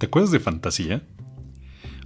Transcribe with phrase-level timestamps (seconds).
[0.00, 1.02] ¿Te acuerdas de Fantasía?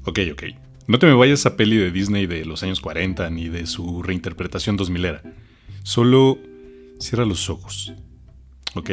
[0.04, 0.42] Ok, ok.
[0.88, 4.02] No te me vayas a peli de Disney de los años 40 ni de su
[4.02, 5.22] reinterpretación 2000 era.
[5.84, 6.40] Solo
[6.98, 7.92] cierra los ojos.
[8.74, 8.90] ¿Ok?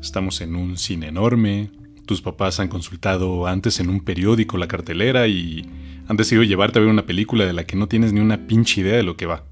[0.00, 1.72] Estamos en un cine enorme.
[2.06, 5.68] Tus papás han consultado antes en un periódico la cartelera y
[6.06, 8.82] han decidido llevarte a ver una película de la que no tienes ni una pinche
[8.82, 9.42] idea de lo que va.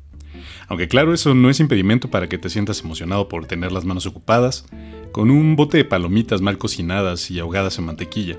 [0.69, 4.07] Aunque claro, eso no es impedimento para que te sientas emocionado por tener las manos
[4.07, 4.67] ocupadas,
[5.11, 8.39] con un bote de palomitas mal cocinadas y ahogadas en mantequilla.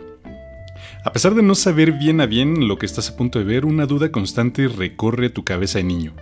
[1.05, 3.65] A pesar de no saber bien a bien lo que estás a punto de ver,
[3.65, 6.13] una duda constante recorre tu cabeza de niño.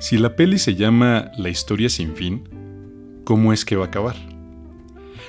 [0.00, 4.16] Si la peli se llama La historia sin fin, ¿cómo es que va a acabar?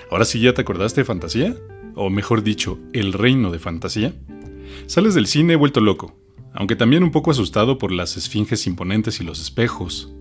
[0.09, 1.55] Ahora sí ya te acordaste de fantasía,
[1.94, 4.16] o mejor dicho, el reino de fantasía.
[4.88, 6.17] Sales del cine vuelto loco,
[6.52, 10.11] aunque también un poco asustado por las esfinges imponentes y los espejos,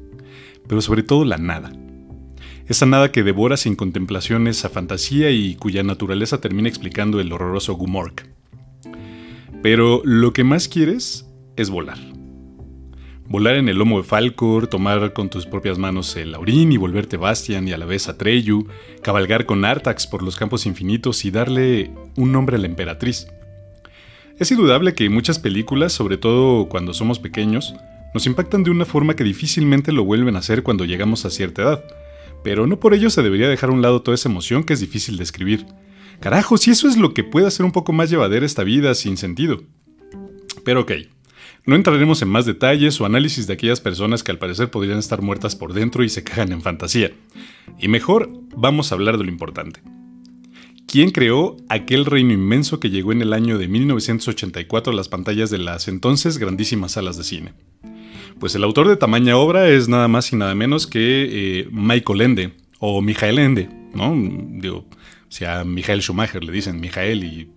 [0.69, 1.73] pero sobre todo la nada.
[2.67, 7.75] Esa nada que devora sin contemplaciones a fantasía y cuya naturaleza termina explicando el horroroso
[7.75, 8.40] Gumork.
[9.63, 11.99] Pero lo que más quieres es volar.
[13.29, 17.17] Volar en el lomo de Falcor, tomar con tus propias manos el Aurín y volverte
[17.17, 18.67] Bastian y a la vez Atreyu,
[19.03, 23.29] cabalgar con Artax por los campos infinitos y darle un nombre a la emperatriz.
[24.39, 27.75] Es indudable que muchas películas, sobre todo cuando somos pequeños,
[28.15, 31.63] nos impactan de una forma que difícilmente lo vuelven a hacer cuando llegamos a cierta
[31.63, 31.85] edad,
[32.43, 34.81] pero no por ello se debería dejar a un lado toda esa emoción que es
[34.81, 35.67] difícil de escribir.
[36.21, 39.17] Carajo, si eso es lo que puede hacer un poco más llevadera esta vida sin
[39.17, 39.63] sentido.
[40.65, 40.93] Pero ok,
[41.65, 45.23] no entraremos en más detalles o análisis de aquellas personas que al parecer podrían estar
[45.23, 47.11] muertas por dentro y se cagan en fantasía.
[47.79, 49.81] Y mejor, vamos a hablar de lo importante.
[50.87, 55.49] ¿Quién creó aquel reino inmenso que llegó en el año de 1984 a las pantallas
[55.49, 57.55] de las entonces grandísimas salas de cine?
[58.39, 62.21] Pues el autor de tamaña obra es nada más y nada menos que eh, Michael
[62.23, 64.15] Ende, o Michael Ende, ¿no?
[64.61, 64.87] Digo,
[65.31, 67.49] si a Michael Schumacher le dicen Michael y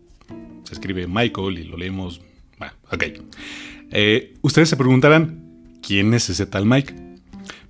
[0.64, 2.22] se escribe Michael y lo leemos.
[2.58, 3.04] Bueno, ok.
[3.92, 5.44] Eh, ustedes se preguntarán,
[5.86, 6.94] ¿quién es ese tal Mike?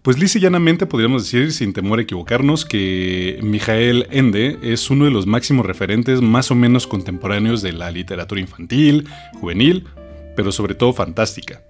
[0.03, 5.11] Pues lisa llanamente podríamos decir, sin temor a equivocarnos, que Michael Ende es uno de
[5.11, 9.07] los máximos referentes más o menos contemporáneos de la literatura infantil,
[9.39, 9.85] juvenil,
[10.35, 11.63] pero sobre todo fantástica.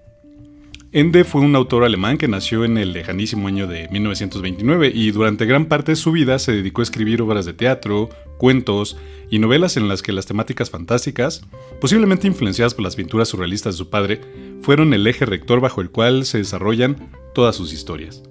[0.94, 5.44] Ende fue un autor alemán que nació en el lejanísimo año de 1929 y durante
[5.44, 8.96] gran parte de su vida se dedicó a escribir obras de teatro, cuentos
[9.28, 11.44] y novelas en las que las temáticas fantásticas,
[11.80, 14.20] posiblemente influenciadas por las pinturas surrealistas de su padre,
[14.62, 18.22] fueron el eje rector bajo el cual se desarrollan todas sus historias.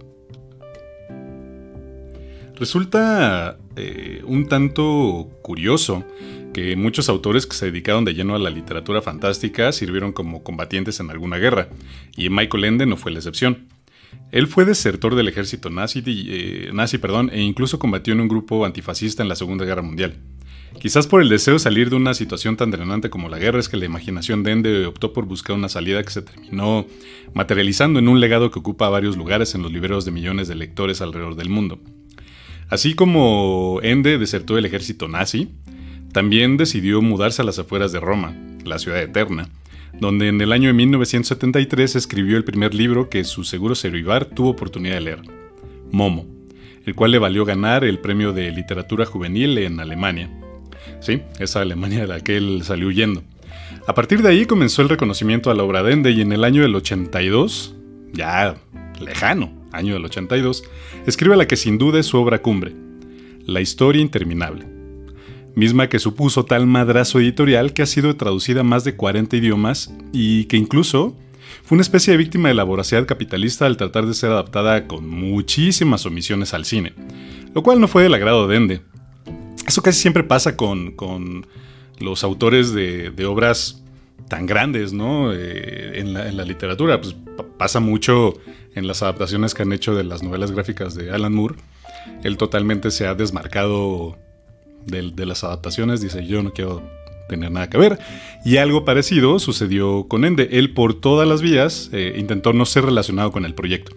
[2.56, 6.03] Resulta eh, un tanto curioso
[6.53, 11.00] que muchos autores que se dedicaron de lleno a la literatura fantástica sirvieron como combatientes
[11.00, 11.69] en alguna guerra,
[12.16, 13.68] y Michael Ende no fue la excepción.
[14.31, 18.66] Él fue desertor del ejército nazi, eh, nazi perdón, e incluso combatió en un grupo
[18.66, 20.16] antifascista en la Segunda Guerra Mundial.
[20.80, 23.70] Quizás por el deseo de salir de una situación tan drenante como la guerra es
[23.70, 26.85] que la imaginación de Ende optó por buscar una salida que se terminó
[27.34, 31.02] materializando en un legado que ocupa varios lugares en los libreros de millones de lectores
[31.02, 31.80] alrededor del mundo.
[32.73, 35.47] Así como Ende desertó del ejército nazi,
[36.11, 38.35] también decidió mudarse a las afueras de Roma,
[38.66, 39.47] la ciudad eterna,
[40.00, 44.50] donde en el año de 1973 escribió el primer libro que su seguro Ceruibar tuvo
[44.50, 45.22] oportunidad de leer,
[45.91, 46.25] Momo,
[46.84, 50.31] el cual le valió ganar el premio de literatura juvenil en Alemania.
[51.00, 53.22] Sí, esa Alemania de la que él salió huyendo.
[53.85, 56.44] A partir de ahí comenzó el reconocimiento a la obra de Ende y en el
[56.44, 57.75] año del 82,
[58.13, 58.55] ya
[59.00, 60.63] lejano, año del 82,
[61.06, 62.73] escribe la que sin duda es su obra cumbre,
[63.45, 64.73] La historia interminable
[65.56, 69.94] misma que supuso tal madrazo editorial que ha sido traducida a más de 40 idiomas
[70.11, 71.16] y que incluso
[71.63, 75.07] fue una especie de víctima de la voracidad capitalista al tratar de ser adaptada con
[75.07, 76.94] muchísimas omisiones al cine,
[77.53, 78.81] lo cual no fue del agrado de Ende.
[79.67, 80.95] Eso casi siempre pasa con,
[82.00, 83.82] los autores de, obras
[84.28, 85.34] tan grandes, ¿no?
[85.34, 87.00] Eh, en, la, literatura.
[87.00, 87.16] Pues
[87.57, 88.34] pasa mucho
[88.75, 91.56] en las adaptaciones que han hecho de las novelas gráficas de Alan Moore.
[92.23, 94.17] Él totalmente se ha desmarcado
[94.85, 96.84] de, las adaptaciones, dice yo no quiero
[97.29, 97.99] tener nada que ver.
[98.43, 100.49] Y algo parecido sucedió con Ende.
[100.52, 103.96] Él por todas las vías eh, intentó no ser relacionado con el proyecto.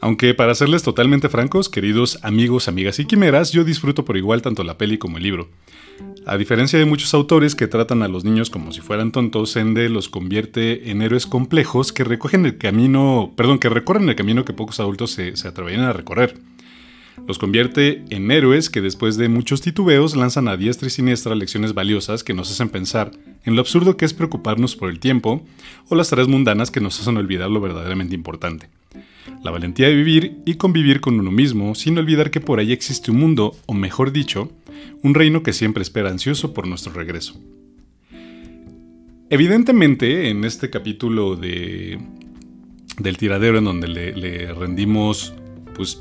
[0.00, 4.62] Aunque para serles totalmente francos, queridos amigos, amigas y quimeras, yo disfruto por igual tanto
[4.62, 5.48] la peli como el libro.
[6.24, 9.88] A diferencia de muchos autores que tratan a los niños como si fueran tontos, Ende
[9.88, 14.52] los convierte en héroes complejos que recogen el camino, perdón, que recorren el camino que
[14.52, 16.36] pocos adultos se, se atreverían a recorrer.
[17.26, 21.74] Los convierte en héroes que después de muchos titubeos lanzan a diestra y siniestra lecciones
[21.74, 23.10] valiosas que nos hacen pensar
[23.44, 25.44] en lo absurdo que es preocuparnos por el tiempo
[25.88, 28.68] o las tareas mundanas que nos hacen olvidar lo verdaderamente importante.
[29.42, 33.10] La valentía de vivir y convivir con uno mismo sin olvidar que por ahí existe
[33.10, 34.50] un mundo, o mejor dicho,
[35.02, 37.38] un reino que siempre espera ansioso por nuestro regreso.
[39.30, 41.98] evidentemente, en este capítulo de,
[42.98, 45.34] del tiradero en donde le, rendimos
[45.74, 46.00] pues,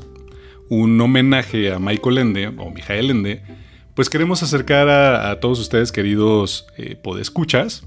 [0.70, 3.42] un homenaje a Michael Ende o Mijael Ende,
[3.94, 7.84] pues queremos acercar a, todos ustedes, queridos eh, podescuchas,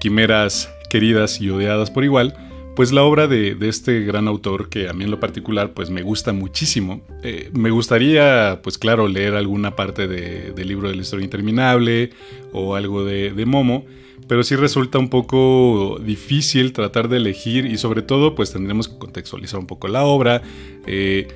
[0.00, 2.36] quimeras queridas y odiadas por igual,
[2.76, 6.02] pues la obra de, este gran autor que a mí en lo particular pues me
[6.02, 7.02] gusta muchísimo.
[7.22, 12.10] Eh, me gustaría pues claro leer alguna parte del libro de la historia interminable
[12.52, 13.86] o algo de, Momo,
[14.28, 18.98] pero sí resulta un poco difícil tratar de elegir y sobre todo pues tendremos que
[18.98, 20.42] contextualizar un poco la obra.
[20.86, 21.28] Eh,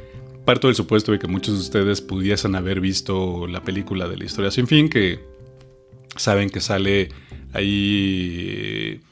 [0.48, 4.24] parto del supuesto de que muchos de ustedes pudiesen haber visto la película de la
[4.24, 5.20] historia sin fin, que
[6.16, 7.10] saben que sale
[7.52, 9.02] ahí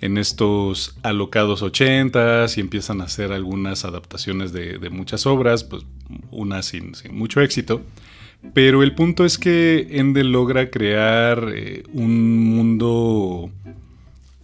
[0.00, 5.82] en estos alocados ochentas y empiezan a hacer algunas adaptaciones de, muchas obras, pues
[6.30, 7.82] unas sin, mucho éxito.
[8.54, 13.50] Pero el punto es que Ende logra crear eh, un mundo,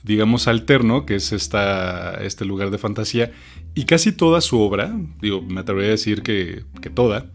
[0.02, 3.30] digamos, alterno, que es esta, este lugar de fantasía,
[3.74, 6.64] y casi toda su obra, digo, me atrevería a decir que,
[6.94, 7.26] toda,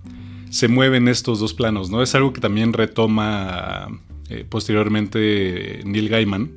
[0.49, 2.01] se mueve en estos dos planos, ¿no?
[2.01, 3.87] Es algo que también retoma
[4.29, 6.51] eh, posteriormente Neil Gaiman,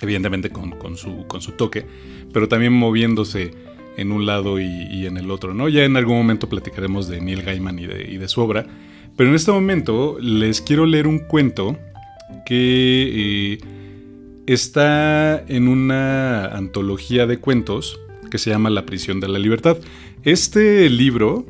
[0.00, 1.86] evidentemente con, su, con su toque,
[2.32, 3.52] pero también moviéndose
[3.96, 5.68] en un lado y, en el otro, ¿no?
[5.68, 8.66] Ya en algún momento platicaremos de Neil Gaiman y de, su obra,
[9.16, 11.78] pero en este momento les quiero leer un cuento
[12.44, 13.58] que eh,
[14.46, 17.98] está en una antología de cuentos
[18.34, 19.76] que se llama La prisión de la libertad.
[20.24, 21.46] Este libro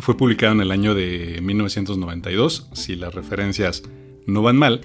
[0.00, 3.84] fue publicado en el año de 1992, si las referencias
[4.26, 4.80] no van mal,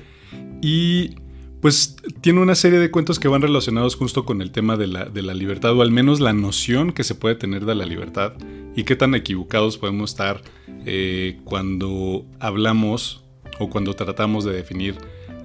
[0.62, 1.16] y
[1.62, 5.34] pues tiene una serie de cuentos que van relacionados justo con el tema de la,
[5.34, 8.34] libertad, o al menos la noción que se puede tener de la libertad
[8.76, 10.44] y qué tan equivocados podemos estar
[10.86, 13.24] eh, cuando hablamos
[13.58, 14.96] o cuando tratamos de definir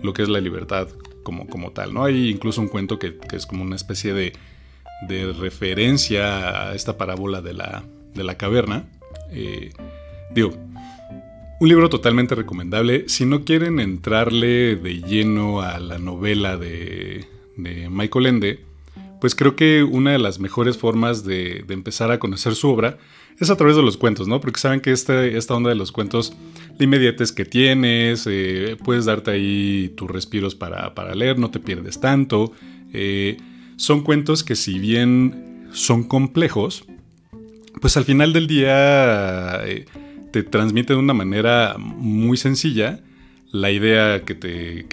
[0.03, 0.89] lo que es la libertad
[1.23, 1.95] como, como tal.
[1.95, 2.05] ¿no?
[2.05, 4.35] Hay incluso un cuento que, es como una especie de,
[5.39, 7.85] referencia a esta parábola de la,
[8.15, 8.85] de la caverna.
[9.31, 9.73] Eh,
[10.35, 10.53] digo,
[11.59, 13.09] un libro totalmente recomendable.
[13.09, 17.27] Si no quieren entrarle de lleno a la novela de,
[17.57, 18.61] Michael Ende,
[19.21, 22.99] pues creo que una de las mejores formas de, empezar a conocer su obra
[23.41, 24.41] es a través de los cuentos, ¿no?
[24.41, 26.35] Porque saben que este, esta onda de los cuentos,
[26.79, 32.01] la inmediatez que tienes, eh, puedes darte ahí tus respiros para, leer, no te pierdes
[32.01, 32.53] tanto.
[32.93, 33.37] Eh,
[33.77, 36.85] son cuentos que si bien son complejos,
[37.81, 39.65] pues al final del día...
[39.65, 39.87] Eh,
[40.37, 43.01] te transmite de una manera muy sencilla
[43.53, 44.85] la idea que, te,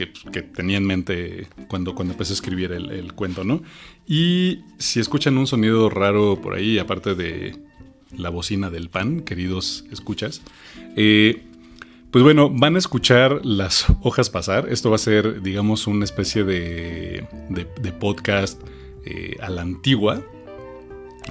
[0.56, 3.62] tenía en mente cuando, cuando empecé a escribir el, cuento, ¿no?
[4.08, 7.58] Y si escuchan un sonido raro por ahí, aparte de
[8.16, 10.42] la bocina del pan, queridos escuchas,
[10.96, 11.44] eh,
[12.14, 14.68] pues bueno, van a escuchar las hojas pasar.
[14.70, 17.26] Esto va a ser, digamos, una especie de,
[18.00, 18.62] podcast
[19.04, 20.22] eh, a la antigua,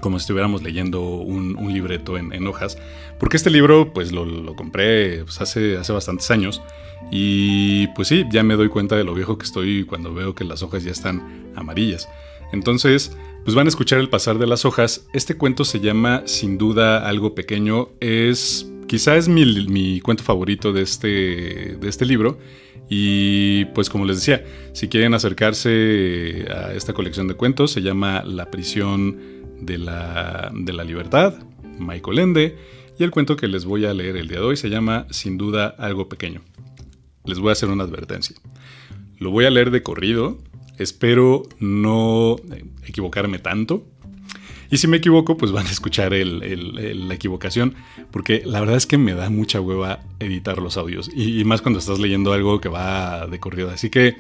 [0.01, 2.79] como si estuviéramos leyendo un, libreto en, hojas.
[3.21, 6.61] Porque este libro, pues lo, compré pues, hace, hace bastantes años.
[7.13, 10.43] Y pues sí, ya me doy cuenta de lo viejo que estoy cuando veo que
[10.43, 12.09] las hojas ya están amarillas.
[12.53, 15.07] Entonces, pues van a escuchar el pasar de las hojas.
[15.13, 17.91] Este cuento se llama Sin duda algo pequeño.
[18.01, 22.39] Es, quizá es mi, mi cuento favorito de este, de este libro.
[22.89, 28.23] Y pues como les decía, si quieren acercarse a esta colección de cuentos, se llama
[28.25, 29.19] La prisión
[29.61, 31.35] de la, de la libertad,
[31.79, 32.57] Michael Ende,
[32.99, 35.39] y el cuento que les voy a leer el día de hoy se llama Sin
[35.39, 36.43] duda algo pequeño.
[37.25, 38.37] Les voy a hacer una advertencia.
[39.19, 40.39] Lo voy a leer de corrido,
[40.79, 42.37] espero no
[42.87, 43.87] equivocarme tanto.
[44.73, 47.75] Y si me equivoco, pues van a escuchar la equivocación,
[48.11, 51.79] porque la verdad es que me da mucha hueva editar los audios, y, más cuando
[51.79, 53.71] estás leyendo algo que va de corrido.
[53.71, 54.17] Así que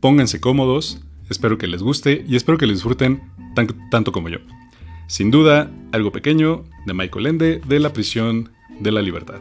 [0.00, 3.22] pónganse cómodos, espero que les guste y espero que lo disfruten
[3.90, 4.36] tanto como yo.
[5.06, 9.40] Sin duda, algo pequeño de Michael Ende de la prisión de la libertad.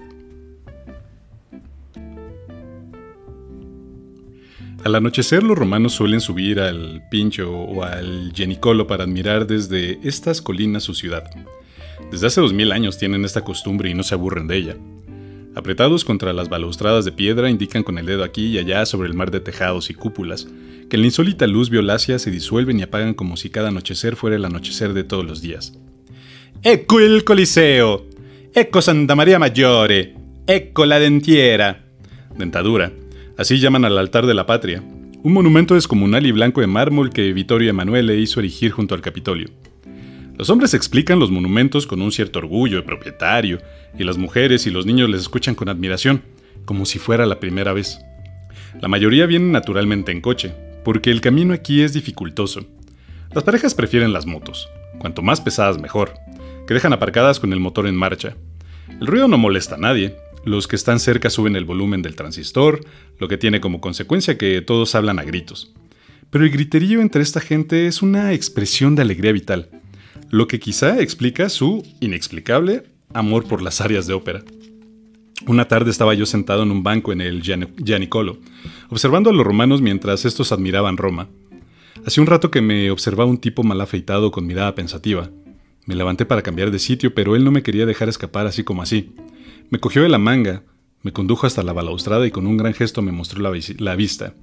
[4.84, 10.42] Al anochecer los romanos suelen subir al Pincho o al Genicolo para admirar desde estas
[10.42, 11.24] colinas su ciudad.
[12.12, 14.78] Desde hace dos mil años tienen esta costumbre y no se aburren de ella.
[15.54, 19.14] Apretados contra las balaustradas de piedra indican con el dedo aquí y allá sobre el
[19.14, 20.48] mar de tejados y cúpulas,
[20.90, 24.36] que en la insólita luz violácea se disuelven y apagan como si cada anochecer fuera
[24.36, 25.74] el anochecer de todos los días.
[26.64, 28.08] ¡Ecco el Coliseo!
[28.56, 30.16] ¡Ecco Santa María Maggiore!
[30.48, 31.86] ¡Ecco la dentiera!
[32.36, 32.92] Dentadura.
[33.42, 34.84] Así llaman al altar de la patria,
[35.24, 39.50] un monumento descomunal y blanco de mármol que Vittorio Emanuele hizo erigir junto al Capitolio.
[40.38, 43.58] Los hombres explican los monumentos con un cierto orgullo de propietario,
[43.98, 46.22] y las mujeres y los niños les escuchan con admiración,
[46.66, 48.00] como si fuera la primera vez.
[48.80, 50.54] La mayoría vienen naturalmente en coche,
[50.86, 52.68] porque el camino aquí es dificultoso.
[53.34, 54.70] Las parejas prefieren las motos,
[55.00, 56.14] cuanto más pesadas mejor,
[56.68, 58.36] que dejan aparcadas con el motor en marcha.
[59.00, 62.84] El ruido no molesta a nadie, los que están cerca suben el volumen del transistor,
[63.20, 65.74] lo que tiene como consecuencia que todos hablan a gritos.
[66.30, 69.70] Pero el griterío entre esta gente es una expresión de alegría vital,
[70.30, 72.84] lo que quizá explica su inexplicable
[73.14, 74.44] amor por las áreas de ópera.
[75.48, 78.38] Una tarde estaba yo sentado en un banco en el Gianicolo,
[78.90, 81.30] observando a los romanos mientras estos admiraban Roma.
[82.06, 85.30] Hacía un rato que me observaba un tipo mal afeitado con mirada pensativa.
[85.86, 88.82] Me levanté para cambiar de sitio, pero él no me quería dejar escapar así como
[88.82, 89.14] así.
[89.72, 90.64] Me cogió de la manga,
[91.02, 94.34] me condujo hasta la balaustrada y con un gran gesto me mostró la, vista.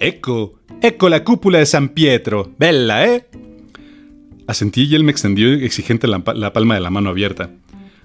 [0.00, 0.58] ¡Eco!
[0.80, 2.50] ¡Eco la cúpula de San Pietro!
[2.58, 3.26] ¡Bella, eh!
[4.46, 7.50] Asentí y él me extendió exigente la, palma de la mano abierta.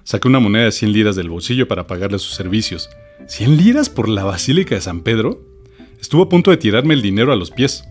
[0.02, 2.90] Saqué una moneda de 100 liras del bolsillo para pagarle sus servicios.
[3.26, 5.40] ¿100 liras por la Basílica de San Pedro?
[5.98, 7.84] Estuvo a punto de tirarme el dinero a los pies.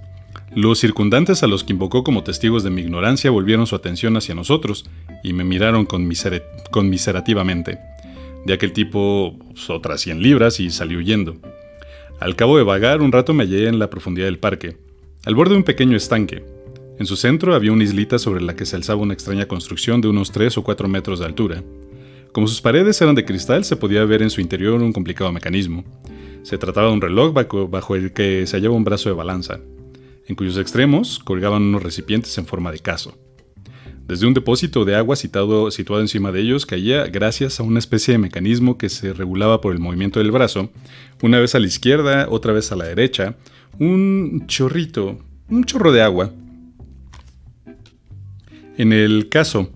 [0.55, 4.35] Los circundantes a los que invocó como testigos de mi ignorancia volvieron su atención hacia
[4.35, 4.85] nosotros
[5.23, 7.79] y me miraron conmiserativamente.
[8.45, 9.37] De aquel tipo,
[9.69, 11.37] otras 100 libras y salí huyendo.
[12.19, 14.77] Al cabo de vagar, un rato me hallé en la profundidad del parque,
[15.25, 16.43] al borde de un pequeño estanque.
[16.99, 20.09] En su centro había una islita sobre la que se alzaba una extraña construcción de
[20.09, 21.63] unos 3 o 4 metros de altura.
[22.31, 25.83] Como sus paredes eran de cristal, se podía ver en su interior un complicado mecanismo.
[26.43, 27.33] Se trataba de un reloj
[27.69, 29.59] bajo el que se hallaba un brazo de balanza,
[30.27, 33.17] en cuyos extremos colgaban unos recipientes en forma de caso.
[34.07, 38.11] Desde un depósito de agua situado, situado encima de ellos caía, gracias a una especie
[38.11, 40.69] de mecanismo que se regulaba por el movimiento del brazo,
[41.21, 43.37] una vez a la izquierda, otra vez a la derecha,
[43.79, 45.19] un chorrito,
[45.49, 46.33] un chorro de agua.
[48.77, 49.69] En el caso,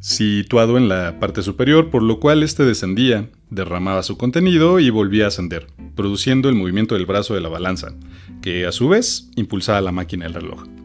[0.00, 5.26] situado en la parte superior, por lo cual éste descendía, derramaba su contenido y volvía
[5.26, 7.94] a ascender, produciendo el movimiento del brazo de la balanza,
[8.40, 10.83] que a su vez impulsaba la máquina del reloj.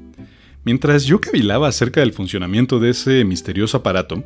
[0.70, 4.24] Mientras yo cavilaba acerca del funcionamiento de ese misterioso aparato,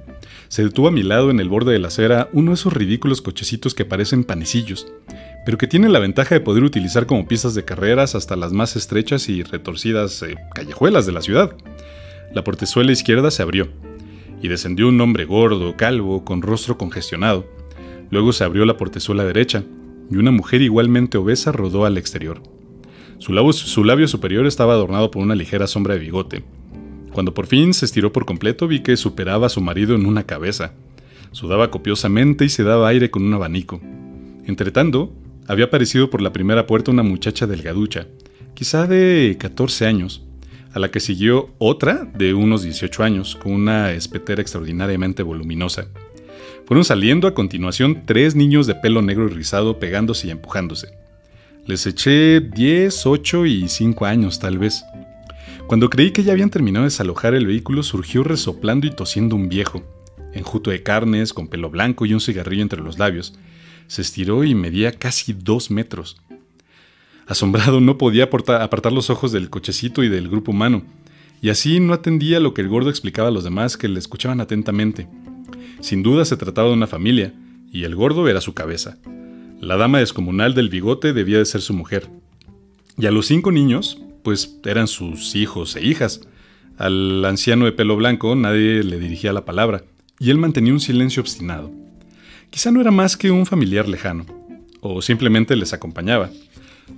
[0.49, 3.21] se detuvo a mi lado en el borde de la acera uno de esos ridículos
[3.21, 4.91] cochecitos que parecen panecillos,
[5.45, 8.75] pero que tienen la ventaja de poder utilizar como pistas de carreras hasta las más
[8.75, 11.55] estrechas y retorcidas eh, callejuelas de la ciudad.
[12.33, 13.69] La portezuela izquierda se abrió,
[14.41, 17.47] y descendió un hombre gordo, calvo, con rostro congestionado.
[18.11, 19.63] Luego se abrió la portezuela derecha,
[20.11, 22.43] y una mujer igualmente obesa rodó al exterior.
[23.19, 26.43] Su labio, superior estaba adornado por una ligera sombra de bigote.
[27.11, 30.23] Cuando por fin se estiró por completo vi que superaba a su marido en una
[30.23, 30.73] cabeza.
[31.31, 33.81] Sudaba copiosamente y se daba aire con un abanico.
[34.45, 35.13] Entretanto,
[35.47, 38.07] había aparecido por la primera puerta una muchacha delgaducha,
[38.53, 40.23] quizá de 14 años,
[40.73, 45.87] a la que siguió otra de unos 18 años, con una espetera extraordinariamente voluminosa.
[46.65, 51.02] Fueron saliendo a continuación tres niños de pelo negro y rizado pegándose y empujándose.
[51.65, 54.83] Les eché 10, 8 y 5 años tal vez.
[55.65, 59.47] Cuando creí que ya habían terminado de desalojar el vehículo, surgió resoplando y tosiendo un
[59.47, 59.81] viejo,
[60.33, 63.33] enjuto de carnes, con pelo blanco y un cigarrillo entre los labios.
[63.87, 66.17] Se estiró y medía casi dos metros.
[67.27, 70.83] Asombrado no podía apartar los ojos del cochecito y del grupo humano,
[71.41, 74.41] y así no atendía lo que el gordo explicaba a los demás que le escuchaban
[74.41, 75.07] atentamente.
[75.79, 77.33] Sin duda se trataba de una familia,
[77.71, 78.97] y el gordo era su cabeza.
[79.63, 82.09] La dama descomunal del bigote debía de ser su mujer.
[82.97, 86.19] Y a los cinco niños, pues eran sus hijos e hijas.
[86.77, 89.85] Al anciano de pelo blanco nadie le dirigía la palabra,
[90.19, 91.71] y él mantenía un silencio obstinado.
[92.49, 94.25] Quizá no era más que un familiar lejano,
[94.81, 96.29] o simplemente les acompañaba.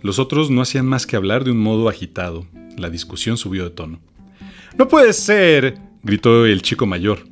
[0.02, 2.48] Los otros no hacían más que hablar de un modo agitado.
[2.80, 4.00] La discusión subió de tono.
[4.76, 7.28] No puede ser, gritó el chico mayor.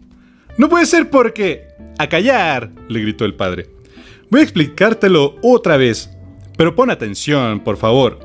[0.60, 1.70] No puede ser porque...
[1.98, 3.70] A callar, le gritó el padre.
[4.34, 6.10] Voy a explicártelo otra vez,
[6.58, 8.18] pero pon atención, por favor.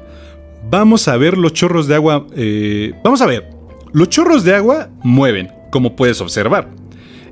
[0.71, 2.27] Vamos a ver los chorros de agua.
[2.35, 3.51] Eh, vamos a ver.
[3.93, 6.71] Los chorros de agua mueven, como puedes observar.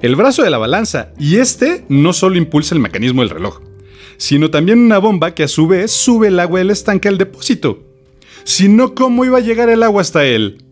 [0.03, 3.63] El brazo de la balanza y este no solo impulsa el mecanismo del reloj,
[4.19, 7.83] sino también una bomba que a su vez sube el agua del estanque al depósito.
[8.45, 10.63] Si no, ¿cómo iba a llegar el agua hasta él?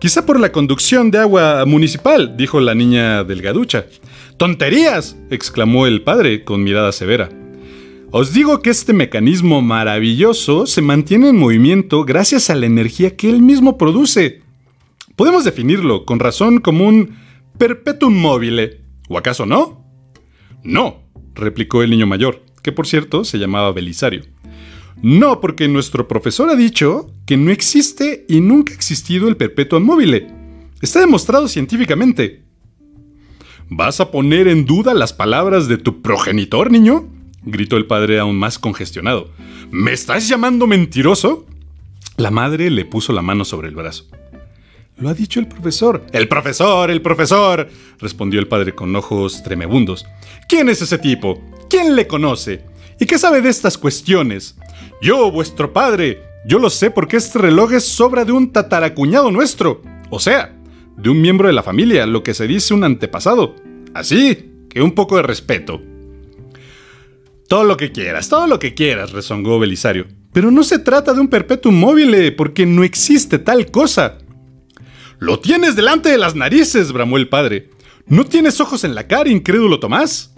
[0.00, 3.84] Quizá por la conducción de agua municipal, dijo la niña delgaducha.
[4.40, 5.18] ¡Tonterías!
[5.28, 7.28] exclamó el padre con mirada severa.
[8.10, 13.28] Os digo que este mecanismo maravilloso se mantiene en movimiento gracias a la energía que
[13.28, 14.40] él mismo produce.
[15.14, 17.18] Podemos definirlo con razón como un
[17.58, 18.80] perpetuum mobile.
[19.10, 19.84] ¿O acaso no?
[20.64, 21.02] No,
[21.34, 24.22] replicó el niño mayor, que por cierto se llamaba Belisario.
[25.02, 29.82] No, porque nuestro profesor ha dicho que no existe y nunca ha existido el perpetuum
[29.82, 30.28] mobile.
[30.80, 32.49] Está demostrado científicamente.
[33.72, 37.06] ¿Vas a poner en duda las palabras de tu progenitor, niño?
[37.44, 39.30] gritó el padre aún más congestionado.
[39.70, 41.46] ¿Me estás llamando mentiroso?
[42.16, 44.06] La madre le puso la mano sobre el brazo.
[44.96, 46.04] Lo ha dicho el profesor.
[46.12, 47.68] El profesor, el profesor,
[48.00, 50.04] respondió el padre con ojos tremebundos.
[50.48, 51.40] ¿Quién es ese tipo?
[51.70, 52.64] ¿Quién le conoce?
[52.98, 54.56] ¿Y qué sabe de estas cuestiones?
[55.00, 56.24] Yo, vuestro padre.
[56.44, 59.80] Yo lo sé porque este reloj es obra de un tataracuñado nuestro.
[60.10, 60.59] O sea,
[61.02, 63.56] de un miembro de la familia, lo que se dice un antepasado.
[63.94, 65.80] Así que un poco de respeto.
[67.48, 70.06] Todo lo que quieras, todo lo que quieras, rezongó Belisario.
[70.32, 74.18] Pero no se trata de un perpetuum móvil, porque no existe tal cosa.
[75.18, 77.70] Lo tienes delante de las narices, bramó el padre.
[78.06, 80.34] ¿No tienes ojos en la cara, incrédulo Tomás?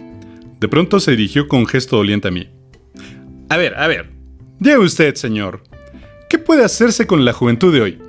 [0.59, 2.49] De pronto se dirigió con gesto doliente a mí.
[3.49, 4.11] A ver, a ver.
[4.59, 5.63] Diga usted, señor.
[6.29, 7.99] ¿Qué puede hacerse con la juventud de hoy?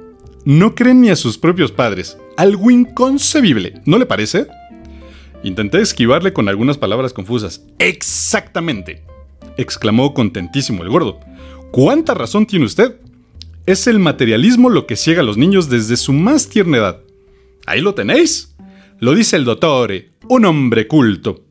[0.45, 2.17] No creen ni a sus propios padres.
[2.37, 4.47] Algo inconcebible, ¿no le parece?
[5.45, 7.65] Intenté esquivarle con algunas palabras confusas.
[7.79, 9.03] Exactamente,
[9.57, 11.21] exclamó contentísimo el gordo.
[11.71, 12.97] ¿Cuánta razón tiene usted?
[13.67, 17.01] Es el materialismo lo que ciega a los niños desde su más tierna edad.
[17.67, 18.55] Ahí lo tenéis.
[19.01, 21.45] Lo dice el dottore, un hombre culto.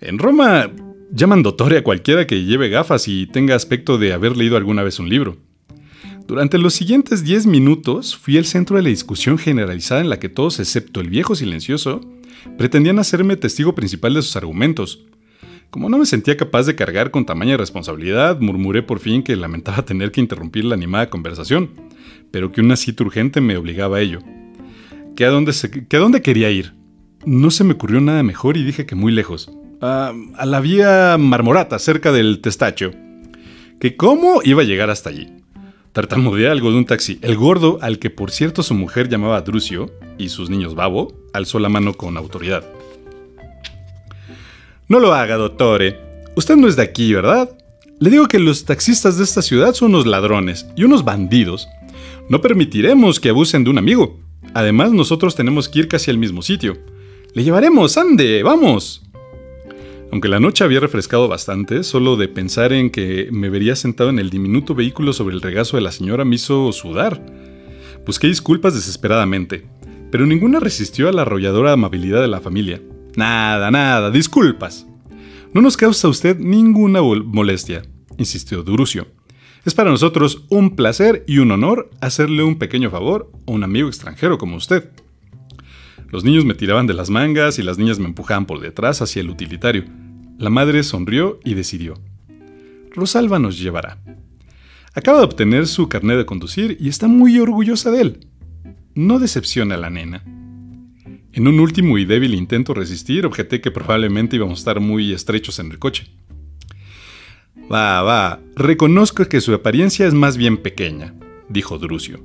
[0.00, 0.70] En Roma
[1.10, 4.98] llaman dottore a cualquiera que lleve gafas y tenga aspecto de haber leído alguna vez
[4.98, 5.36] un libro.
[6.26, 10.28] Durante los siguientes 10 minutos fui el centro de la discusión generalizada en la que
[10.28, 12.00] todos, excepto el viejo silencioso,
[12.56, 15.06] pretendían hacerme testigo principal de sus argumentos,
[15.74, 19.82] como no me sentía capaz de cargar con tamaña responsabilidad, murmuré por fin que lamentaba
[19.84, 21.70] tener que interrumpir la animada conversación,
[22.30, 24.20] pero que una cita urgente me obligaba a ello.
[25.16, 26.74] ¿Que a dónde, quería ir?
[27.26, 29.50] No se me ocurrió nada mejor y dije que muy lejos.
[29.80, 30.12] a
[30.46, 32.92] la vía Marmorata, cerca del Testacho.
[33.80, 35.26] ¿Que cómo iba a llegar hasta allí?
[35.94, 37.20] Tartamudeé algo de un taxi.
[37.22, 41.60] El gordo, al que por cierto su mujer llamaba Drucio, y sus niños Babo, alzó
[41.60, 42.64] la mano con autoridad.
[44.88, 46.00] No lo haga, dottore.
[46.34, 47.56] Usted no es de aquí, ¿verdad?
[48.00, 51.68] Le digo que los taxistas de esta ciudad son unos ladrones y unos bandidos.
[52.28, 54.18] No permitiremos que abusen de un amigo.
[54.52, 56.76] Además, nosotros tenemos que ir casi al mismo sitio.
[57.34, 59.03] Le llevaremos, ande, vamos.
[60.14, 64.20] Aunque la noche había refrescado bastante, solo de pensar en que me vería sentado en
[64.20, 67.20] el diminuto vehículo sobre el regazo de la señora me hizo sudar.
[68.06, 69.66] Busqué disculpas desesperadamente,
[70.12, 72.80] pero ninguna resistió a la arrolladora amabilidad de la familia.
[73.16, 74.86] Nada, nada, disculpas.
[75.52, 77.82] No nos causa usted ninguna molestia,
[78.16, 79.08] insistió Durucio.
[79.64, 83.88] Es para nosotros un placer y un honor hacerle un pequeño favor a un amigo
[83.88, 84.92] extranjero como usted.
[86.12, 89.20] Los niños me tiraban de las mangas y las niñas me empujaban por detrás hacia
[89.20, 90.03] el utilitario.
[90.38, 91.94] La madre sonrió y decidió.
[92.90, 93.98] Rosalba nos llevará.
[94.94, 98.26] Acaba de obtener su carnet de conducir y está muy orgullosa de él.
[98.94, 100.22] No decepciona a la nena.
[101.32, 105.58] En un último y débil intento resistir, objeté que probablemente íbamos a estar muy estrechos
[105.58, 106.06] en el coche.
[107.72, 111.14] Va, va, reconozco que su apariencia es más bien pequeña,
[111.48, 112.20] dijo Drucio.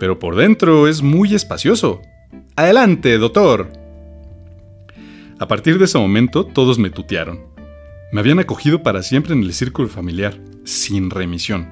[0.00, 2.00] Pero por dentro es muy espacioso.
[2.56, 3.70] Adelante, doctor.
[5.40, 7.46] A partir de ese momento todos me tutearon.
[8.12, 11.68] Me habían acogido para siempre en el círculo familiar, sin remisión.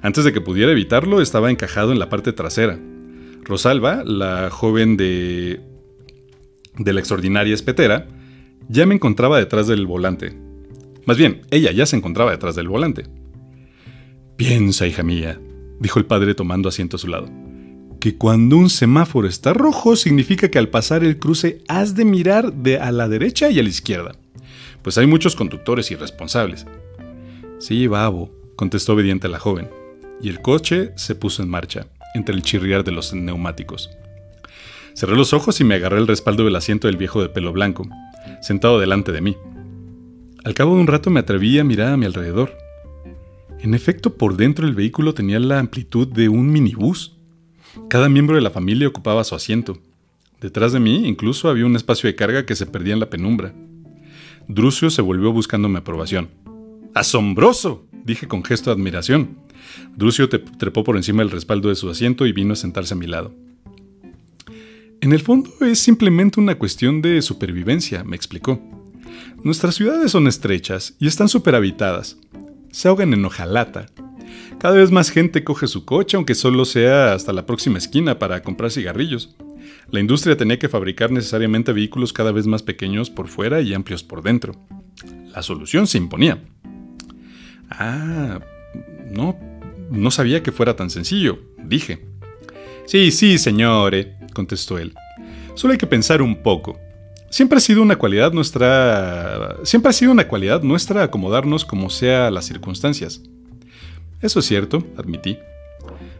[0.00, 2.78] Antes de que pudiera evitarlo, estaba encajado en la parte trasera,
[3.42, 5.60] Rosalba, la joven de,
[6.76, 8.06] de la extraordinaria espetera,
[8.68, 10.36] ya me encontraba detrás del volante.
[11.06, 13.04] Más bien, ella ya se encontraba detrás del volante.
[14.36, 15.40] Piensa, hija mía,
[15.80, 17.28] dijo el padre tomando asiento a su lado,
[18.00, 22.52] que cuando un semáforo está rojo significa que al pasar el cruce has de mirar
[22.52, 24.12] de a la derecha y a la izquierda,
[24.82, 26.66] pues hay muchos conductores irresponsables.
[27.58, 29.68] Sí, babo, contestó obediente la joven,
[30.22, 33.90] y el coche se puso en marcha entre el chirriar de los neumáticos.
[34.94, 37.88] Cerré los ojos y me agarré el respaldo del asiento del viejo de pelo blanco,
[38.40, 39.36] sentado delante de mí.
[40.44, 42.56] Al cabo de un rato me atreví a mirar a mi alrededor.
[43.60, 47.17] En efecto, por dentro el vehículo tenía la amplitud de un minibús.
[47.88, 49.78] Cada miembro de la familia ocupaba su asiento.
[50.40, 53.54] Detrás de mí incluso había un espacio de carga que se perdía en la penumbra.
[54.46, 56.30] Drucio se volvió buscando mi aprobación.
[56.94, 57.84] ¡Asombroso!
[58.04, 59.36] dije con gesto de admiración.
[59.96, 63.06] Drucio trepó por encima del respaldo de su asiento y vino a sentarse a mi
[63.06, 63.34] lado.
[65.00, 68.60] En el fondo es simplemente una cuestión de supervivencia, me explicó.
[69.44, 72.16] Nuestras ciudades son estrechas y están superhabitadas.
[72.72, 73.86] Se ahogan en hojalata.
[74.58, 78.42] Cada vez más gente coge su coche, aunque solo sea hasta la próxima esquina para
[78.42, 79.36] comprar cigarrillos.
[79.90, 84.02] La industria tenía que fabricar necesariamente vehículos cada vez más pequeños por fuera y amplios
[84.02, 84.54] por dentro.
[85.32, 86.42] La solución se imponía.
[87.70, 88.40] Ah,
[89.10, 89.38] no,
[89.90, 92.04] no sabía que fuera tan sencillo, dije.
[92.86, 94.94] Sí, sí, señore, contestó él.
[95.54, 96.78] Solo hay que pensar un poco.
[97.30, 99.56] Siempre ha sido una cualidad nuestra.
[99.62, 103.22] Siempre ha sido una cualidad nuestra acomodarnos como sea las circunstancias.
[104.20, 105.38] Eso es cierto, admití.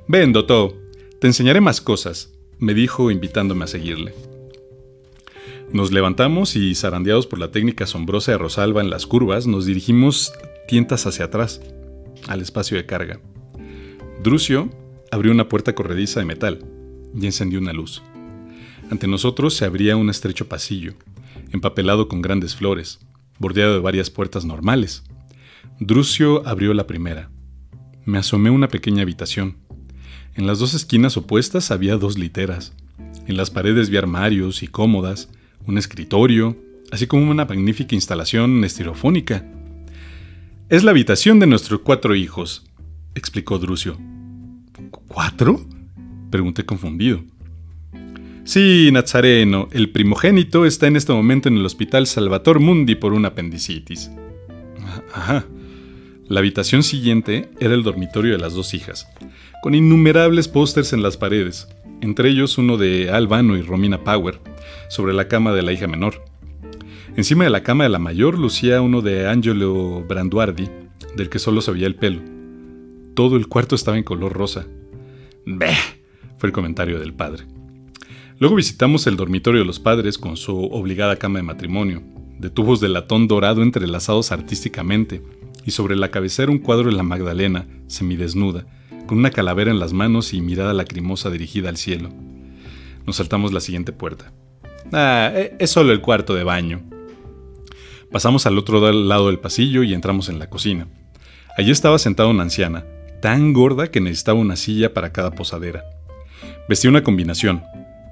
[0.07, 0.77] Ven, Dotto,
[1.21, 4.15] te enseñaré más cosas, me dijo invitándome a seguirle.
[5.73, 10.33] Nos levantamos y, zarandeados por la técnica asombrosa de Rosalba en las curvas, nos dirigimos
[10.67, 11.61] tientas hacia atrás,
[12.27, 13.21] al espacio de carga.
[14.23, 14.71] Drucio
[15.11, 16.65] abrió una puerta corrediza de metal
[17.15, 18.03] y encendió una luz.
[18.91, 20.95] Ante nosotros se abría un estrecho pasillo,
[21.53, 23.01] empapelado con grandes flores,
[23.39, 25.03] bordeado de varias puertas normales.
[25.81, 27.31] Drucio abrió la primera.
[28.09, 29.57] Me asomé a una pequeña habitación.
[30.35, 32.73] En las dos esquinas opuestas había dos literas.
[33.27, 35.29] En las paredes vi armarios y cómodas,
[35.67, 36.57] un escritorio,
[36.91, 39.45] así como una magnífica instalación estirofónica.
[40.71, 42.65] Es la habitación de nuestros cuatro hijos,
[43.15, 43.99] explicó Drucio.
[45.09, 45.61] ¿Cuatro?
[46.31, 47.23] pregunté confundido.
[48.45, 53.29] Sí, Nazareno, el primogénito está en este momento en el Hospital Salvator Mundi por una
[53.29, 54.11] apendicitis.
[55.13, 55.45] Ajá.
[56.29, 59.09] La habitación siguiente era el dormitorio de las dos hijas,
[59.63, 61.69] con innumerables pósters en las paredes,
[62.03, 64.39] entre ellos uno de Albano y Romina Power,
[64.91, 66.23] sobre la cama de la hija menor.
[67.17, 70.69] Encima de la cama de la mayor lucía uno de Angelo Branduardi,
[71.17, 72.21] del que solo se veía el pelo.
[73.15, 74.67] Todo el cuarto estaba en color rosa.
[75.47, 75.79] ¡Beh!
[76.37, 77.45] fue el comentario del padre.
[78.39, 82.03] Luego visitamos el dormitorio de los padres con su obligada cama de matrimonio,
[82.39, 85.23] de tubos de latón dorado entrelazados artísticamente,
[85.65, 88.67] y sobre la cabecera un cuadro de la Magdalena, semidesnuda,
[89.07, 92.11] con una calavera en las manos y mirada lacrimosa dirigida al cielo.
[93.07, 94.33] Nos saltamos la siguiente puerta.
[94.93, 96.83] Ah, e, es solo el cuarto de baño.
[98.11, 100.89] Pasamos al otro lado del pasillo y entramos en la cocina.
[101.57, 102.85] Allí estaba sentada una anciana,
[103.21, 105.85] tan gorda que necesitaba una silla para cada posadera.
[106.69, 107.63] Vestía una combinación,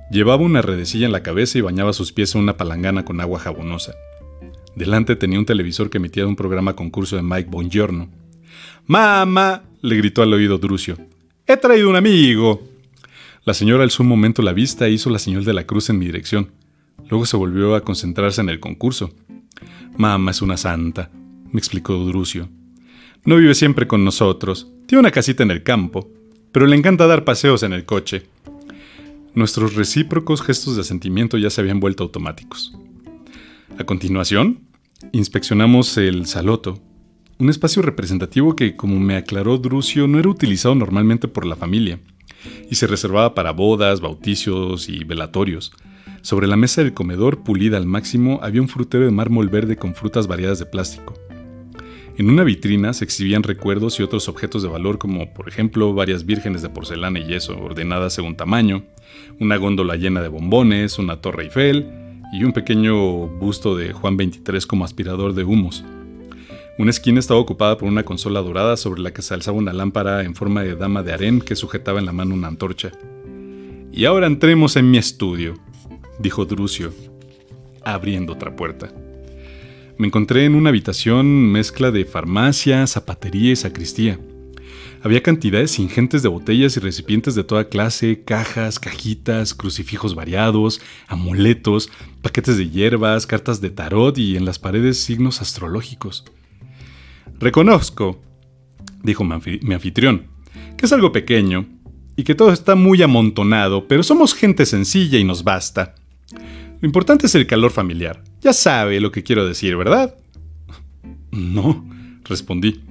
[0.09, 3.41] Llevaba una redecilla en la cabeza y bañaba sus pies en una palangana con agua
[3.41, 3.95] jabonosa.
[4.77, 8.11] Delante tenía un televisor que emitía un programa concurso de Mike Bongiorno.
[8.87, 9.63] ¡Mamá!
[9.81, 10.99] le gritó al oído Drucio.
[11.47, 12.63] ¡He traído un amigo!
[13.45, 15.99] La señora alzó un momento la vista e hizo la señal de la cruz en
[15.99, 16.51] mi dirección.
[17.09, 19.15] Luego se volvió a concentrarse en el concurso.
[19.97, 21.11] Mamá es una santa,
[21.51, 22.51] me explicó Drucio.
[23.25, 24.71] No vive siempre con nosotros.
[24.87, 26.11] Tiene una casita en el campo,
[26.53, 28.27] pero le encanta dar paseos en el coche.
[29.35, 32.77] Nuestros recíprocos gestos de asentimiento ya se habían vuelto automáticos.
[33.79, 34.61] A continuación,
[35.13, 36.81] inspeccionamos el saloto,
[37.39, 42.01] un espacio representativo que, como me aclaró Drucio, no era utilizado normalmente por la familia,
[42.71, 45.73] y se reservaba para bodas, bautizos y velatorios.
[46.23, 49.95] Sobre la mesa del comedor, pulida al máximo, había un frutero de mármol verde con
[49.95, 51.15] frutas variadas de plástico.
[52.17, 56.25] En una vitrina se exhibían recuerdos y otros objetos de valor como, por ejemplo, varias
[56.25, 58.85] vírgenes de porcelana y yeso ordenadas según tamaño,
[59.39, 64.67] una góndola llena de bombones, una torre Eiffel y un pequeño busto de Juan XXIII
[64.67, 65.85] como aspirador de humos.
[66.79, 70.25] Una esquina estaba ocupada por una consola dorada sobre la que se alzaba una lámpara
[70.25, 72.93] en forma de dama de harén que sujetaba en la mano una antorcha.
[73.93, 75.55] Y ahora entremos en mi estudio,
[76.19, 76.93] dijo Drucio,
[77.83, 78.93] abriendo otra puerta.
[79.97, 84.19] Me encontré en una habitación mezcla de farmacia, zapatería y sacristía.
[85.07, 91.93] Había cantidades ingentes de botellas y recipientes de toda clase, cajas, cajitas, crucifijos variados, amuletos,
[92.23, 96.25] paquetes de hierbas, cartas de tarot y en las paredes signos astrológicos.
[97.39, 98.21] Reconozco,
[99.05, 100.27] dijo mi anfitrión,
[100.77, 101.67] que es algo pequeño
[102.17, 105.95] y que todo está muy amontonado, pero somos gente sencilla y nos basta.
[106.81, 108.25] Lo importante es el calor familiar.
[108.41, 110.17] Ya sabe lo que quiero decir, ¿verdad?
[111.31, 111.89] No,
[112.25, 112.86] respondí.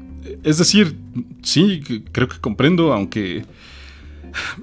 [0.45, 0.95] Es decir,
[1.41, 1.81] sí,
[2.11, 3.43] creo que comprendo, aunque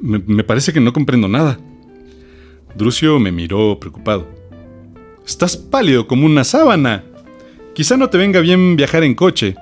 [0.00, 1.58] me, parece que no comprendo nada.
[2.76, 4.28] Drucio me miró preocupado.
[5.26, 7.02] Estás pálido como una sábana.
[7.74, 9.56] Quizá no te venga bien viajar en coche.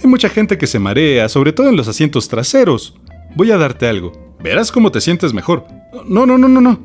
[0.00, 2.94] Hay mucha gente que se marea, sobre todo en los asientos traseros.
[3.34, 4.36] Voy a darte algo.
[4.40, 5.66] Verás cómo te sientes mejor.
[6.08, 6.78] No, no, no, no, no.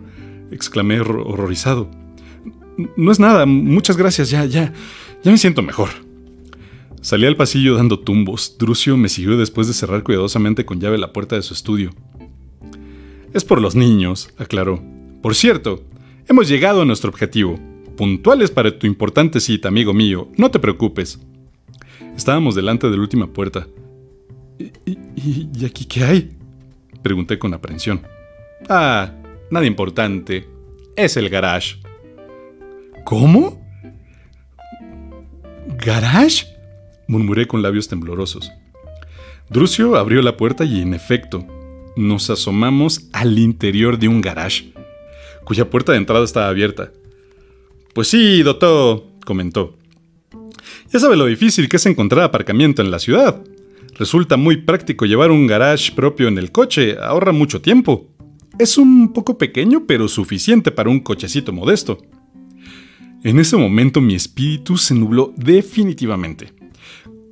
[0.51, 1.91] exclamé horrorizado.
[2.97, 4.73] No es nada, muchas gracias, ya, ya,
[5.21, 5.89] ya me siento mejor.
[7.01, 8.57] Salí al pasillo dando tumbos.
[8.57, 11.91] Drucio me siguió después de cerrar cuidadosamente con llave la puerta de su estudio.
[13.33, 14.83] Es por los niños, aclaró.
[15.21, 15.83] Por cierto,
[16.27, 17.57] hemos llegado a nuestro objetivo.
[17.95, 20.29] Puntuales para tu importante cita, amigo mío.
[20.35, 21.19] No te preocupes.
[22.17, 23.67] Estábamos delante de la última puerta.
[24.85, 26.29] ¿Y, aquí qué hay?
[27.01, 28.01] Pregunté con aprensión.
[28.67, 29.13] Ah,
[29.49, 30.47] nada importante.
[30.97, 31.77] Es el garage.
[33.05, 33.61] ¿Cómo?
[35.77, 36.58] ¿Garage?
[37.09, 38.51] Murmuré con labios temblorosos.
[39.49, 41.45] Drucio abrió la puerta y, en efecto,
[41.97, 44.71] nos asomamos al interior de un garage,
[45.43, 46.91] cuya puerta de entrada estaba abierta.
[47.95, 49.75] Pues sí, doctor, comentó.
[50.93, 53.43] Ya sabe lo difícil que es encontrar aparcamiento en la ciudad.
[53.97, 58.07] Resulta muy práctico llevar un garage propio en el coche, ahorra mucho tiempo.
[58.59, 61.97] Es un poco pequeño, pero suficiente para un cochecito modesto.
[63.23, 66.58] En ese momento mi espíritu se nubló definitivamente.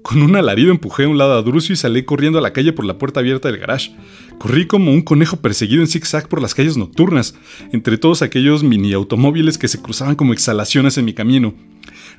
[0.08, 2.72] Con un alarido empujé a un lado a Drucio y salí corriendo a la calle
[2.72, 3.94] por la puerta abierta del garage.
[4.40, 7.36] Corrí como un conejo perseguido en zigzag por las calles nocturnas,
[7.74, 11.56] entre todos aquellos mini automóviles que se cruzaban como exhalaciones en mi camino,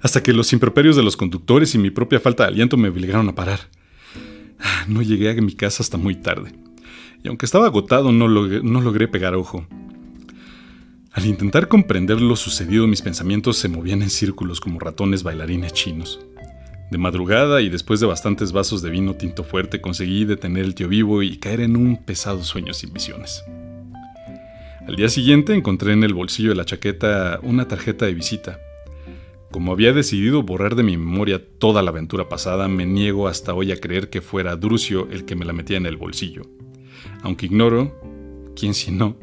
[0.02, 3.26] hasta que los improperios de los conductores y mi propia falta de aliento me obligaron
[3.30, 3.60] a parar.
[4.60, 6.52] Ah, no llegué a mi casa hasta muy tarde,
[7.24, 9.66] y aunque estaba agotado no logré, no logré pegar ojo.
[11.12, 16.20] Al intentar comprender lo sucedido, mis pensamientos se movían en círculos como ratones bailarines chinos.
[16.90, 20.88] De madrugada y después de bastantes vasos de vino tinto fuerte conseguí detener el tío
[20.88, 23.44] vivo y caer en un pesado sueño sin visiones.
[24.86, 28.58] Al día siguiente encontré en el bolsillo de la chaqueta una tarjeta de visita.
[29.50, 33.70] Como había decidido borrar de mi memoria toda la aventura pasada, me niego hasta hoy
[33.70, 36.42] a creer que fuera Drucio el que me la metía en el bolsillo.
[37.22, 38.00] Aunque ignoro
[38.56, 39.16] quién si no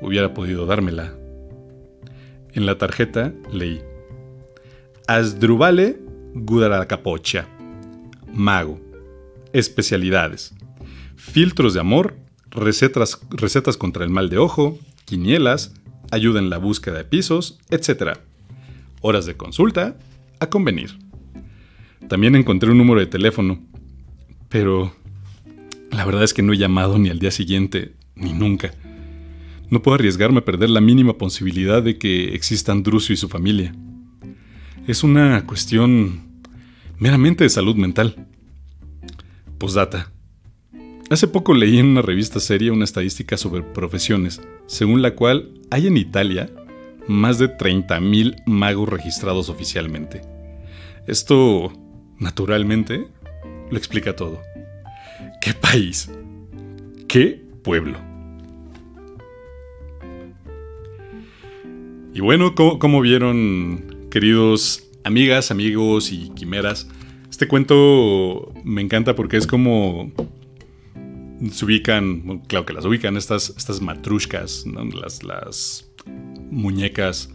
[0.00, 1.14] hubiera podido dármela.
[2.52, 3.80] En la tarjeta leí:
[5.06, 6.00] Asdrubale
[6.38, 7.48] Gudaracapocha.
[8.30, 8.78] Mago.
[9.54, 10.54] Especialidades.
[11.16, 12.18] Filtros de amor,
[12.50, 15.74] recetas, recetas contra el mal de ojo, quinielas,
[16.10, 18.18] ayuda en la búsqueda de pisos, etc.
[19.00, 19.96] Horas de consulta,
[20.38, 20.98] a convenir.
[22.06, 23.58] También encontré un número de teléfono,
[24.50, 24.94] pero
[25.90, 28.74] la verdad es que no he llamado ni al día siguiente, ni nunca.
[29.70, 33.74] No puedo arriesgarme a perder la mínima posibilidad de que existan Drucio y su familia.
[34.86, 36.25] Es una cuestión
[36.98, 38.26] meramente de salud mental.
[39.58, 40.12] Postdata.
[41.08, 45.86] Hace poco leí en una revista seria una estadística sobre profesiones, según la cual hay
[45.86, 46.50] en Italia
[47.06, 50.22] más de 30.000 magos registrados oficialmente.
[51.06, 51.72] Esto,
[52.18, 53.06] naturalmente,
[53.70, 54.40] lo explica todo.
[55.40, 56.10] ¿Qué país?
[57.06, 57.98] ¿Qué pueblo?
[62.12, 66.88] Y bueno, ¿cómo, vieron, queridos amigas, amigos y quimeras.
[67.30, 70.10] Este cuento me encanta porque es como
[71.50, 75.88] se ubican, claro que las ubican, estas, estas matrushkas, las, las
[76.50, 77.30] muñecas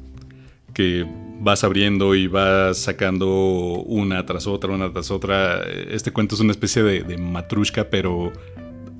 [0.73, 1.05] que
[1.39, 3.27] vas abriendo y vas sacando
[3.85, 5.61] una tras otra, una tras otra.
[5.63, 8.33] Este cuento es una especie de, de matrushka, pero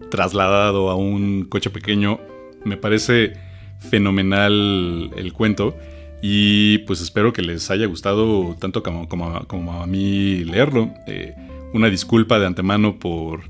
[0.09, 2.19] trasladado a un coche pequeño.
[2.63, 3.33] Me parece
[3.79, 5.75] fenomenal el cuento.
[6.21, 10.93] Y pues espero que les haya gustado tanto como, como, a mí leerlo.
[11.07, 11.33] Eh,
[11.73, 13.41] una disculpa de antemano por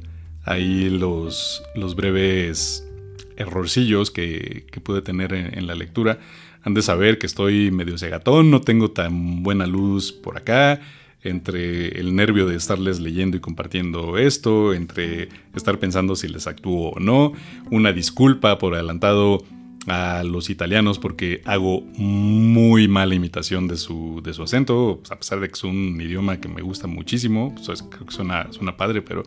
[0.45, 2.87] ahí los, los breves
[3.35, 6.19] errorcillos que, que pude tener en, la lectura.
[6.63, 10.79] Han de saber que estoy medio cegatón, no tengo tan buena luz por acá.
[11.23, 16.93] Entre el nervio de estarles leyendo y compartiendo esto, entre estar pensando si les actúo
[16.93, 17.33] o no.
[17.69, 19.43] Una disculpa por adelantado
[19.87, 25.39] a los italianos porque hago muy mala imitación de su, de su acento, a pesar
[25.39, 29.23] de que es un idioma que me gusta muchísimo, pues creo que suena, padre, pero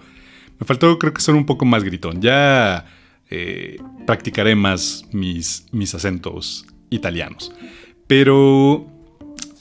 [0.58, 2.20] me faltó creo que ser un poco más gritón.
[2.22, 2.86] Ya
[3.30, 7.52] eh, practicaré más mis, mis acentos italianos.
[8.06, 8.94] Pero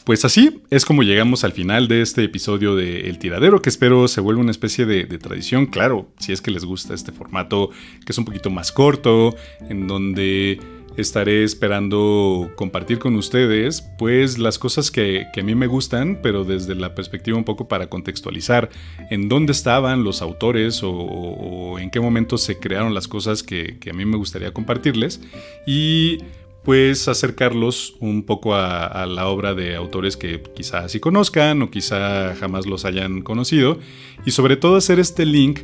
[0.03, 4.09] pues así es como llegamos al final de este episodio de El Tiradero, que espero
[4.09, 7.69] se vuelva una especie de, tradición, claro, si es que les gusta este formato,
[8.05, 9.33] que es un poquito más corto,
[9.69, 10.59] en donde
[10.97, 16.75] estaré esperando compartir con ustedes pues las cosas que, a mí me gustan, pero desde
[16.75, 18.69] la perspectiva un poco para contextualizar
[19.09, 23.93] en dónde estaban los autores o, en qué momento se crearon las cosas que, a
[23.93, 25.21] mí me gustaría compartirles
[25.65, 26.19] y
[26.63, 32.35] pues acercarlos un poco a, la obra de autores que quizá sí conozcan o quizá
[32.35, 33.79] jamás los hayan conocido
[34.25, 35.59] y sobre todo hacer este link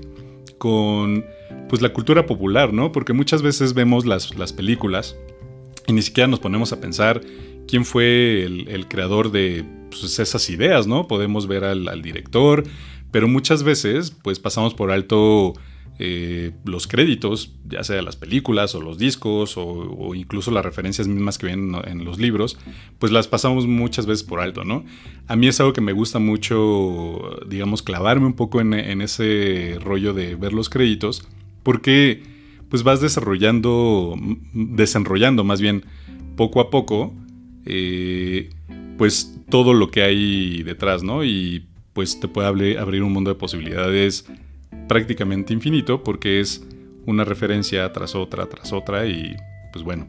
[0.58, 1.24] con
[1.70, 2.92] pues la cultura popular, ¿no?
[2.92, 5.16] Porque muchas veces vemos las, las películas
[5.88, 7.22] y ni siquiera nos ponemos a pensar
[7.68, 11.08] quién fue el, creador de pues, esas ideas, ¿no?
[11.08, 12.64] Podemos ver al, director,
[13.12, 15.54] pero muchas veces pues pasamos por alto
[16.00, 21.38] eh, los créditos, ya sea las películas o los discos o, incluso las referencias mismas
[21.38, 22.58] que vienen en los libros,
[22.98, 24.86] pues las pasamos muchas veces por alto, ¿no?
[25.28, 30.14] A mí es algo que me gusta mucho, digamos, clavarme un poco en ese rollo
[30.14, 31.28] de ver los créditos
[31.64, 32.24] porque
[32.70, 34.16] pues vas desarrollando,
[34.54, 35.86] desenrollando más bien
[36.36, 37.14] poco a poco,
[37.66, 38.50] eh,
[38.98, 41.24] pues todo lo que hay detrás, ¿no?
[41.24, 44.26] Y pues te puede abrir un mundo de posibilidades
[44.88, 46.66] prácticamente infinito porque es
[47.06, 49.36] una referencia tras otra, tras otra y
[49.72, 50.08] pues bueno,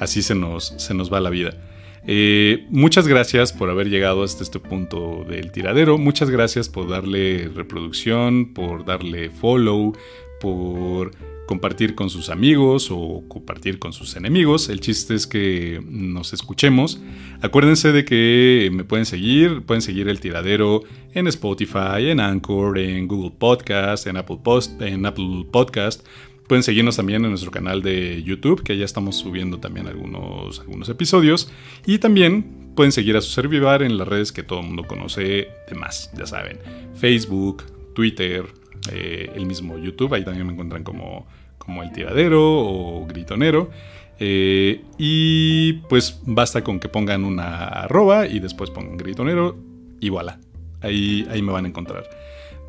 [0.00, 1.56] así se nos, se nos va la vida.
[2.04, 5.98] Eh, muchas gracias por haber llegado hasta este punto del tiradero.
[5.98, 9.96] Muchas gracias por darle reproducción, por darle follow,
[10.42, 11.12] por
[11.46, 14.68] compartir con sus amigos o compartir con sus enemigos.
[14.68, 17.00] El chiste es que nos escuchemos.
[17.40, 20.82] Acuérdense de que me pueden seguir, pueden seguir el tiradero
[21.14, 26.06] en Spotify, en Anchor, en Google Podcast, en Apple, Post, en Apple Podcast.
[26.48, 30.88] Pueden seguirnos también en nuestro canal de YouTube, que ya estamos subiendo también algunos, algunos
[30.88, 31.52] episodios.
[31.86, 35.48] Y también pueden seguir a su servidor en las redes que todo el mundo conoce
[35.68, 36.58] de más, ya saben.
[36.94, 37.62] Facebook,
[37.94, 38.46] Twitter,
[38.90, 41.26] eh, el mismo YouTube, ahí también me encuentran como,
[41.58, 43.70] como El Tiradero o Gritonero.
[44.18, 49.56] Eh, y pues basta con que pongan una arroba y después pongan Gritonero
[50.00, 50.38] y voilà.
[50.80, 52.04] Ahí, ahí me van a encontrar.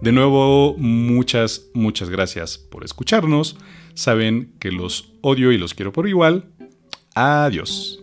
[0.02, 3.58] De nuevo, muchas, muchas gracias por escucharnos.
[3.94, 6.46] Saben que los odio y los quiero por igual.
[7.16, 8.03] Adiós.